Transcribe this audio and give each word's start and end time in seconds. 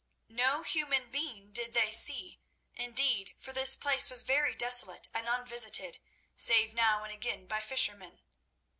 No 0.31 0.63
human 0.63 1.11
being 1.11 1.51
did 1.51 1.73
they 1.73 1.91
see, 1.91 2.39
indeed, 2.73 3.35
for 3.37 3.53
this 3.53 3.75
place 3.75 4.09
was 4.09 4.23
very 4.23 4.55
desolate 4.55 5.07
and 5.13 5.27
unvisited, 5.29 5.99
save 6.35 6.73
now 6.73 7.03
and 7.03 7.13
again 7.13 7.45
by 7.45 7.61
fishermen. 7.61 8.19